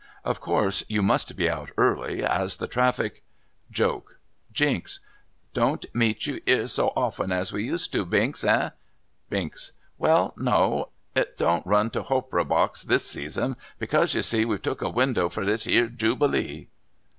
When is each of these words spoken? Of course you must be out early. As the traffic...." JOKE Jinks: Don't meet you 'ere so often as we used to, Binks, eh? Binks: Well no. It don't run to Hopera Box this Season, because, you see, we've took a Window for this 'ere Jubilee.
Of 0.25 0.39
course 0.39 0.83
you 0.89 1.03
must 1.03 1.35
be 1.35 1.47
out 1.47 1.69
early. 1.77 2.23
As 2.23 2.57
the 2.57 2.65
traffic...." 2.65 3.21
JOKE 3.69 4.17
Jinks: 4.51 4.99
Don't 5.53 5.85
meet 5.93 6.25
you 6.25 6.41
'ere 6.47 6.65
so 6.65 6.87
often 6.95 7.31
as 7.31 7.53
we 7.53 7.65
used 7.65 7.93
to, 7.93 8.03
Binks, 8.03 8.43
eh? 8.43 8.71
Binks: 9.29 9.73
Well 9.99 10.33
no. 10.37 10.89
It 11.13 11.37
don't 11.37 11.67
run 11.67 11.91
to 11.91 12.01
Hopera 12.01 12.43
Box 12.45 12.81
this 12.81 13.05
Season, 13.07 13.55
because, 13.77 14.15
you 14.15 14.23
see, 14.23 14.43
we've 14.43 14.63
took 14.63 14.81
a 14.81 14.89
Window 14.89 15.29
for 15.29 15.45
this 15.45 15.67
'ere 15.67 15.85
Jubilee. 15.85 16.69